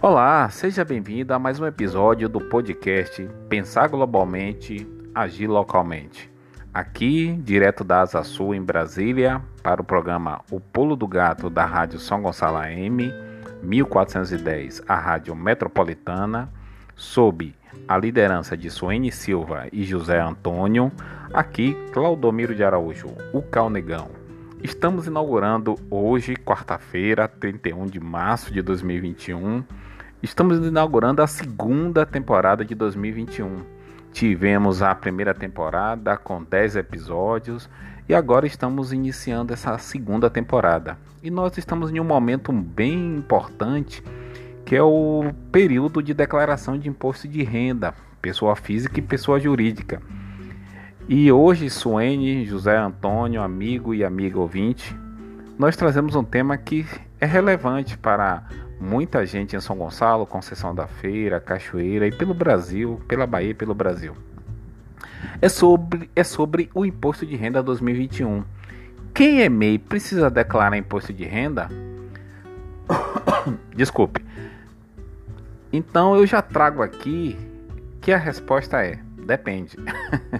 [0.00, 6.30] Olá, seja bem-vindo a mais um episódio do podcast Pensar Globalmente, Agir Localmente.
[6.72, 11.64] Aqui, direto da Asa Sul, em Brasília, para o programa O Pulo do Gato da
[11.64, 13.12] Rádio São Gonçalo AM,
[13.60, 16.48] 1410, a Rádio Metropolitana,
[16.94, 17.52] sob
[17.88, 20.92] a liderança de Suene Silva e José Antônio,
[21.34, 24.17] aqui Claudomiro de Araújo, o Calnegão.
[24.62, 29.64] Estamos inaugurando hoje, quarta-feira, 31 de março de 2021,
[30.20, 33.60] Estamos inaugurando a segunda temporada de 2021.
[34.12, 37.70] Tivemos a primeira temporada com 10 episódios
[38.08, 40.98] e agora estamos iniciando essa segunda temporada.
[41.22, 44.02] E nós estamos em um momento bem importante
[44.64, 50.02] que é o período de declaração de imposto de renda, pessoa física e pessoa jurídica.
[51.08, 54.94] E hoje, Suene, José Antônio, amigo e amiga ouvinte,
[55.58, 56.86] nós trazemos um tema que
[57.18, 58.42] é relevante para
[58.78, 63.54] muita gente em São Gonçalo, Conceição da Feira, Cachoeira e pelo Brasil, pela Bahia e
[63.54, 64.14] pelo Brasil.
[65.40, 68.44] É sobre, é sobre o imposto de renda 2021.
[69.14, 71.70] Quem é MEI precisa declarar imposto de renda?
[73.74, 74.22] Desculpe.
[75.72, 77.34] Então eu já trago aqui
[78.02, 79.76] que a resposta é: depende.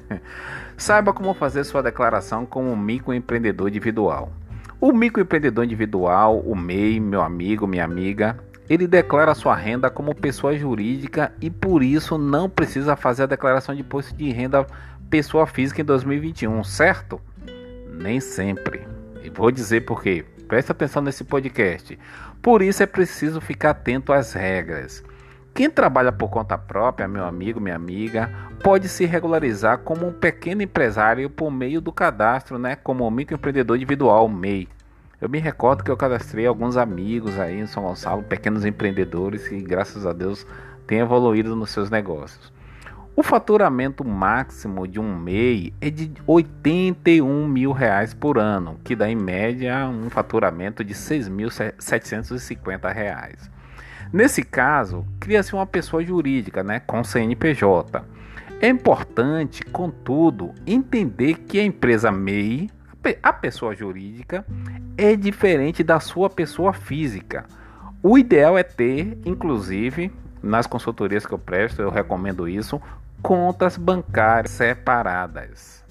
[0.76, 4.32] Saiba como fazer sua declaração como microempreendedor individual.
[4.80, 10.56] O microempreendedor individual, o MEI, meu amigo, minha amiga, ele declara sua renda como pessoa
[10.56, 14.66] jurídica e por isso não precisa fazer a declaração de imposto de renda
[15.10, 17.20] pessoa física em 2021, certo?
[17.92, 18.86] Nem sempre.
[19.22, 20.24] E vou dizer por quê.
[20.46, 21.98] Presta atenção nesse podcast.
[22.40, 25.04] Por isso é preciso ficar atento às regras.
[25.58, 28.30] Quem trabalha por conta própria, meu amigo, minha amiga,
[28.62, 34.28] pode se regularizar como um pequeno empresário por meio do cadastro, né, como microempreendedor individual,
[34.28, 34.68] MEI.
[35.20, 39.60] Eu me recordo que eu cadastrei alguns amigos aí em São Gonçalo, pequenos empreendedores que,
[39.60, 40.46] graças a Deus,
[40.86, 42.52] têm evoluído nos seus negócios.
[43.16, 49.10] O faturamento máximo de um MEI é de 81 mil reais por ano, que dá
[49.10, 53.57] em média um faturamento de 6.750 reais.
[54.12, 58.02] Nesse caso, cria-se uma pessoa jurídica, né, com CNPJ.
[58.60, 62.70] É importante, contudo, entender que a empresa MEI,
[63.22, 64.44] a pessoa jurídica,
[64.96, 67.44] é diferente da sua pessoa física.
[68.02, 72.80] O ideal é ter, inclusive, nas consultorias que eu presto, eu recomendo isso,
[73.22, 75.84] contas bancárias separadas.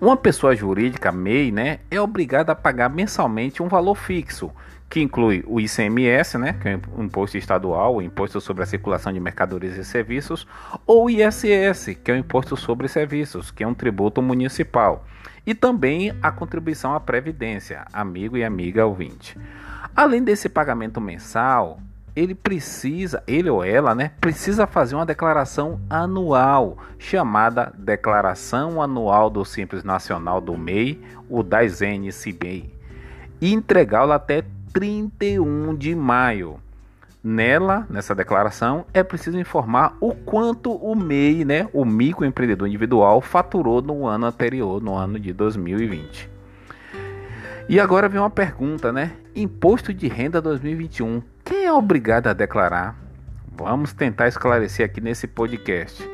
[0.00, 4.50] Uma pessoa jurídica MEI, né, é obrigada a pagar mensalmente um valor fixo
[4.88, 9.12] que inclui o ICMS, né, que é o Imposto Estadual, o Imposto sobre a Circulação
[9.12, 10.46] de Mercadorias e Serviços,
[10.86, 15.04] ou o ISS, que é o Imposto sobre Serviços, que é um tributo municipal,
[15.46, 19.36] e também a contribuição à Previdência, amigo e amiga ouvinte.
[19.94, 21.78] Além desse pagamento mensal,
[22.14, 29.44] ele precisa, ele ou ela, né, precisa fazer uma declaração anual, chamada Declaração Anual do
[29.44, 32.72] Simples Nacional do MEI, o das NCBI,
[33.40, 36.60] e entregá-la até 31 de maio.
[37.22, 43.82] Nela, nessa declaração, é preciso informar o quanto o MEI, né, o microempreendedor individual, faturou
[43.82, 46.38] no ano anterior, no ano de 2020.
[47.68, 49.12] E agora vem uma pergunta, né?
[49.36, 52.94] Imposto de renda 2021, quem é obrigado a declarar?
[53.56, 56.06] Vamos tentar esclarecer aqui nesse podcast.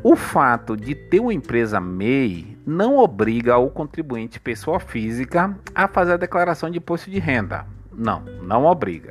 [0.00, 6.12] O fato de ter uma empresa MEI não obriga o contribuinte pessoa física a fazer
[6.12, 7.66] a declaração de imposto de renda.
[7.92, 9.10] Não, não obriga.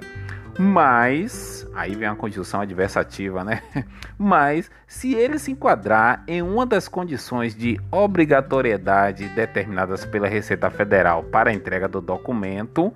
[0.58, 3.62] Mas, aí vem a conjunção adversativa, né?
[4.18, 11.24] Mas, se ele se enquadrar em uma das condições de obrigatoriedade determinadas pela Receita Federal
[11.24, 12.94] para a entrega do documento,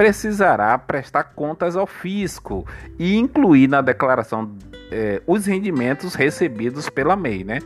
[0.00, 2.66] precisará prestar contas ao fisco
[2.98, 4.50] e incluir na declaração
[4.90, 7.58] eh, os rendimentos recebidos pela MEI, né?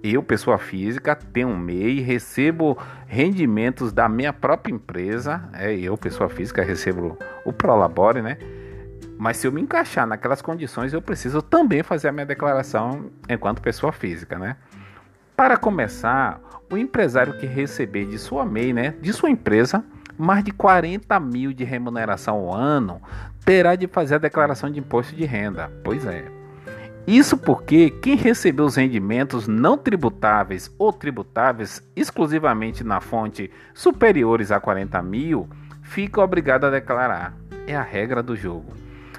[0.00, 2.78] Eu, pessoa física, tenho MEI, recebo
[3.08, 5.42] rendimentos da minha própria empresa.
[5.54, 8.38] É, eu, pessoa física, recebo o Prolabore, né?
[9.18, 13.60] Mas se eu me encaixar naquelas condições, eu preciso também fazer a minha declaração enquanto
[13.60, 14.56] pessoa física, né?
[15.36, 16.40] Para começar,
[16.70, 19.84] o empresário que receber de sua MEI, né, de sua empresa,
[20.18, 23.00] mais de 40 mil de remuneração ao ano,
[23.44, 25.70] terá de fazer a declaração de imposto de renda.
[25.82, 26.24] Pois é.
[27.06, 34.60] Isso porque quem recebeu os rendimentos não tributáveis ou tributáveis exclusivamente na fonte superiores a
[34.60, 35.48] 40 mil,
[35.82, 37.34] fica obrigado a declarar.
[37.66, 38.72] É a regra do jogo.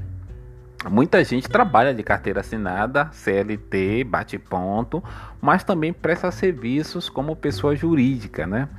[0.86, 5.04] Muita gente trabalha de carteira assinada, CLT, bate ponto,
[5.42, 8.70] mas também presta serviços como pessoa jurídica, né?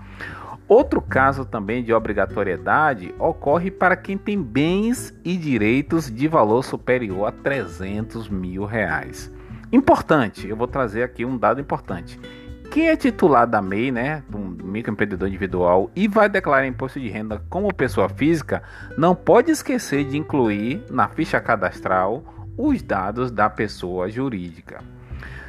[0.69, 7.27] Outro caso também de obrigatoriedade ocorre para quem tem bens e direitos de valor superior
[7.27, 9.33] a 300 mil reais.
[9.73, 12.21] Importante, eu vou trazer aqui um dado importante.
[12.71, 17.43] Quem é titular da MEI, né, do microempreendedor individual, e vai declarar imposto de renda
[17.49, 18.63] como pessoa física,
[18.97, 22.23] não pode esquecer de incluir na ficha cadastral
[22.59, 24.81] os dados da pessoa jurídica.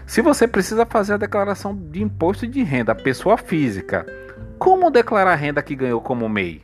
[0.07, 4.06] Se você precisa fazer a declaração de imposto de renda pessoa física,
[4.57, 6.63] como declarar a renda que ganhou como MEI?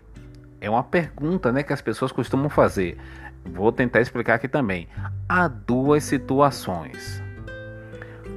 [0.62, 2.98] É uma pergunta né, que as pessoas costumam fazer.
[3.46, 4.88] Vou tentar explicar aqui também.
[5.30, 7.22] Há duas situações.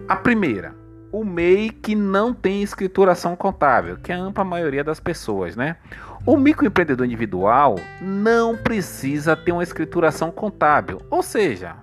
[0.07, 0.75] A primeira,
[1.11, 5.77] o MEI que não tem escrituração contábil, que é a ampla maioria das pessoas, né?
[6.27, 11.77] O microempreendedor individual não precisa ter uma escrituração contábil, ou seja,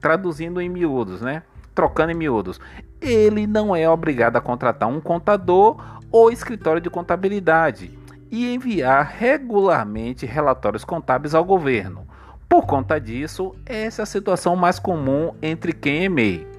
[0.00, 1.42] traduzindo em miúdos, né?
[1.74, 2.60] Trocando em miúdos,
[3.00, 5.76] ele não é obrigado a contratar um contador
[6.10, 7.98] ou escritório de contabilidade
[8.30, 12.06] e enviar regularmente relatórios contábeis ao governo.
[12.48, 16.51] Por conta disso, essa é a situação mais comum entre quem é MEI.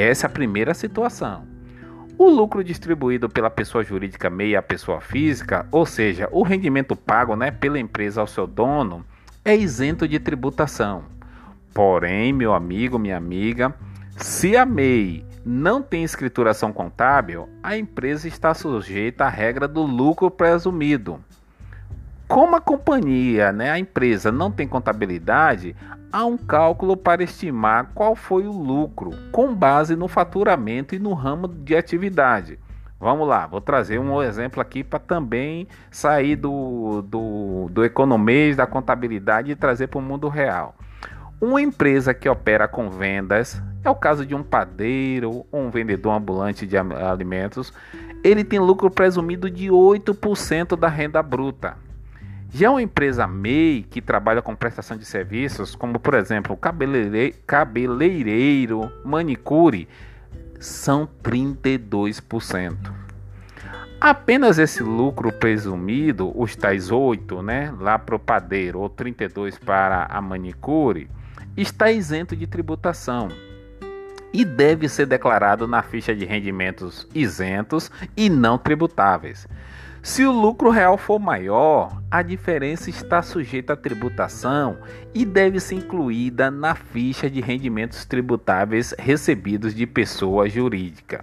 [0.00, 1.46] Essa é a primeira situação.
[2.16, 7.36] O lucro distribuído pela pessoa jurídica MEI à pessoa física, ou seja, o rendimento pago
[7.36, 9.04] né, pela empresa ao seu dono,
[9.44, 11.04] é isento de tributação.
[11.74, 13.74] Porém, meu amigo, minha amiga,
[14.16, 20.30] se a MEI não tem escrituração contábil, a empresa está sujeita à regra do lucro
[20.30, 21.20] presumido.
[22.30, 25.74] Como a companhia, né, a empresa não tem contabilidade,
[26.12, 31.12] há um cálculo para estimar qual foi o lucro, com base no faturamento e no
[31.12, 32.56] ramo de atividade.
[33.00, 38.64] Vamos lá, vou trazer um exemplo aqui para também sair do, do, do economês, da
[38.64, 40.76] contabilidade e trazer para o mundo real.
[41.40, 46.12] Uma empresa que opera com vendas, é o caso de um padeiro ou um vendedor
[46.12, 47.72] ambulante de alimentos,
[48.22, 51.89] ele tem lucro presumido de 8% da renda bruta.
[52.52, 56.56] Já uma empresa MEI que trabalha com prestação de serviços, como por exemplo
[57.46, 59.86] cabeleireiro, manicure,
[60.58, 62.92] são 32%.
[64.00, 70.06] Apenas esse lucro presumido, os tais 8, né, lá para o padeiro, ou 32 para
[70.06, 71.08] a manicure,
[71.56, 73.28] está isento de tributação
[74.32, 79.46] e deve ser declarado na ficha de rendimentos isentos e não tributáveis.
[80.02, 84.78] Se o lucro real for maior, a diferença está sujeita à tributação
[85.14, 91.22] e deve ser incluída na ficha de rendimentos tributáveis recebidos de pessoa jurídica.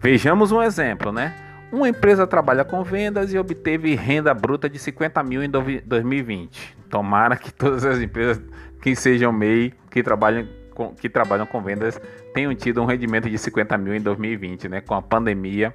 [0.00, 1.34] Vejamos um exemplo, né?
[1.70, 6.76] Uma empresa trabalha com vendas e obteve renda bruta de 50 mil em 2020.
[6.88, 8.42] Tomara que todas as empresas
[8.80, 12.00] que sejam MEI, que trabalham com, que trabalham com vendas,
[12.32, 14.80] tenham tido um rendimento de 50 mil em 2020, né?
[14.80, 15.74] Com a pandemia.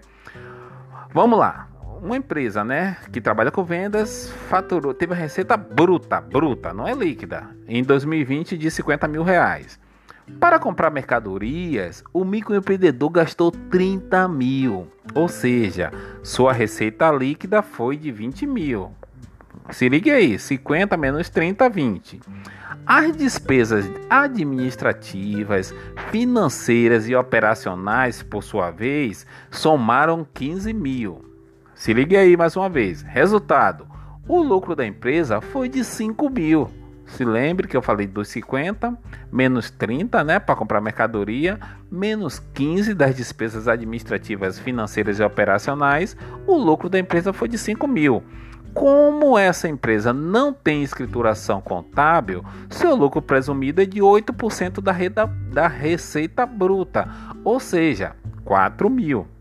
[1.13, 1.67] Vamos lá.
[2.03, 6.93] Uma empresa, né, que trabalha com vendas, faturou, teve a receita bruta, bruta, não é
[6.93, 9.79] líquida, em 2020 de 50 mil reais.
[10.37, 18.11] Para comprar mercadorias, o microempreendedor gastou 30 mil, ou seja, sua receita líquida foi de
[18.11, 18.91] 20 mil.
[19.71, 22.19] Se ligue aí, 50 menos 30, 20.
[22.85, 25.73] As despesas administrativas,
[26.11, 31.32] financeiras e operacionais, por sua vez, somaram 15 mil.
[31.83, 33.01] Se ligue aí mais uma vez.
[33.01, 33.85] Resultado:
[34.25, 36.69] o lucro da empresa foi de 5 mil.
[37.05, 38.97] Se lembre que eu falei dos 50,
[39.29, 41.59] menos 30, né, para comprar mercadoria,
[41.91, 46.15] menos 15 das despesas administrativas, financeiras e operacionais,
[46.47, 48.23] o lucro da empresa foi de 5 mil.
[48.73, 55.25] Como essa empresa não tem escrituração contábil, seu lucro presumido é de 8% da, reda,
[55.51, 57.09] da receita bruta,
[57.43, 59.32] ou seja, 4 mil.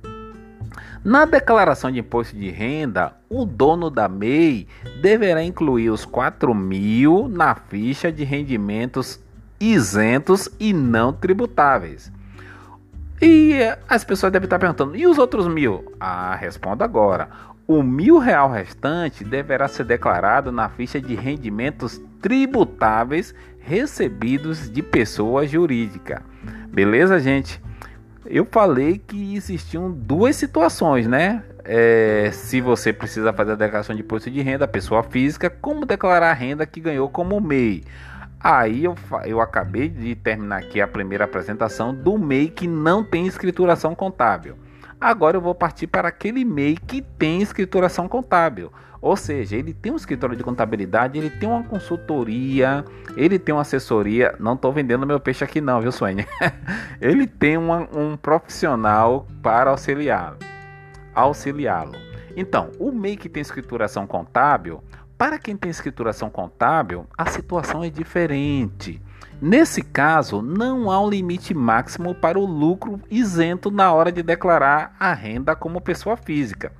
[1.04, 4.68] Na declaração de imposto de renda, o dono da MEI
[5.00, 9.18] deverá incluir os 4 mil na ficha de rendimentos
[9.58, 12.12] isentos e não tributáveis.
[13.20, 13.54] E
[13.88, 15.92] as pessoas devem estar perguntando: e os outros mil?
[15.98, 17.28] Ah, respondo agora.
[17.66, 25.46] O mil real restante deverá ser declarado na ficha de rendimentos tributáveis recebidos de pessoa
[25.46, 26.22] jurídica.
[26.68, 27.60] Beleza, gente?
[28.24, 31.42] Eu falei que existiam duas situações, né?
[31.64, 36.30] É, se você precisa fazer a declaração de imposto de renda, pessoa física, como declarar
[36.30, 37.84] a renda que ganhou como MEI.
[38.40, 43.26] Aí eu, eu acabei de terminar aqui a primeira apresentação do MEI que não tem
[43.26, 44.56] escrituração contábil.
[45.02, 48.72] Agora eu vou partir para aquele MEI que tem escrituração contábil.
[49.00, 52.84] Ou seja, ele tem um escritório de contabilidade, ele tem uma consultoria,
[53.16, 54.36] ele tem uma assessoria.
[54.38, 56.24] Não estou vendendo meu peixe aqui, não, viu, Sônia?
[57.02, 60.38] ele tem uma, um profissional para auxiliá-lo.
[61.12, 61.96] Auxiliá-lo.
[62.36, 64.84] Então, o MEI que tem escrituração contábil,
[65.18, 69.02] para quem tem escrituração contábil, a situação é diferente.
[69.44, 74.94] Nesse caso, não há um limite máximo para o lucro isento na hora de declarar
[75.00, 76.70] a renda como pessoa física.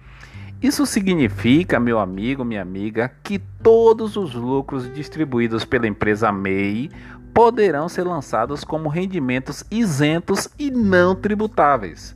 [0.62, 6.88] Isso significa, meu amigo, minha amiga, que todos os lucros distribuídos pela empresa MEI
[7.34, 12.14] poderão ser lançados como rendimentos isentos e não tributáveis.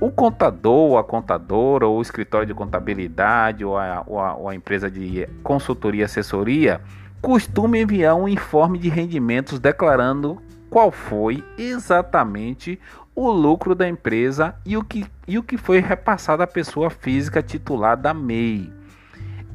[0.00, 4.54] O contador, a contadora, ou o escritório de contabilidade, ou a, ou a, ou a
[4.54, 6.80] empresa de consultoria e assessoria
[7.20, 12.78] costuma enviar um informe de rendimentos declarando qual foi exatamente
[13.14, 17.42] o lucro da empresa e o que, e o que foi repassado à pessoa física
[17.42, 18.72] titular da MEI.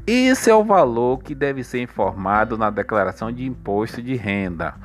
[0.06, 4.76] Esse é o valor que deve ser informado na declaração de imposto de renda.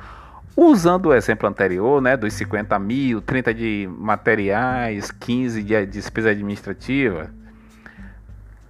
[0.55, 7.31] Usando o exemplo anterior, né, dos 50 mil, 30 de materiais, 15 de despesa administrativa,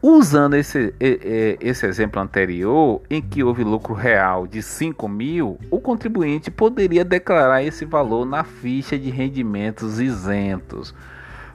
[0.01, 0.93] Usando esse,
[1.59, 7.63] esse exemplo anterior, em que houve lucro real de 5 mil, o contribuinte poderia declarar
[7.63, 10.95] esse valor na ficha de rendimentos isentos.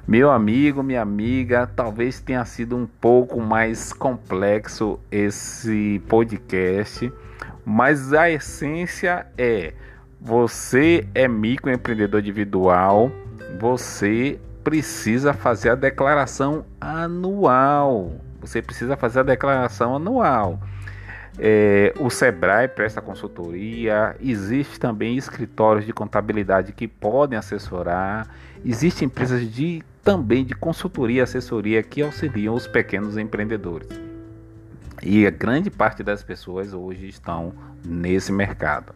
[0.06, 7.10] Meu amigo, minha amiga, talvez tenha sido um pouco mais complexo esse podcast,
[7.64, 9.72] mas a essência é:
[10.20, 13.10] você é microempreendedor individual,
[13.58, 18.12] você precisa fazer a declaração anual.
[18.46, 20.60] Você precisa fazer a declaração anual.
[21.38, 28.28] É, o Sebrae presta consultoria, existe também escritórios de contabilidade que podem assessorar,
[28.64, 33.88] existem empresas de também de consultoria e assessoria que auxiliam os pequenos empreendedores.
[35.02, 37.52] E a grande parte das pessoas hoje estão
[37.84, 38.94] nesse mercado.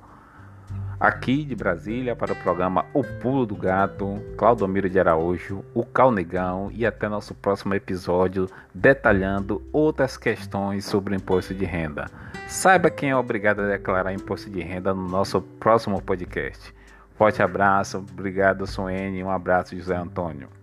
[1.01, 6.73] Aqui de Brasília para o programa O Pulo do Gato, Claudomiro de Araújo, o Calnegão
[6.73, 12.11] e até nosso próximo episódio detalhando outras questões sobre o imposto de renda.
[12.49, 16.75] Saiba quem é obrigado a declarar imposto de renda no nosso próximo podcast.
[17.15, 20.58] Forte abraço, obrigado Suene, um abraço José Antônio.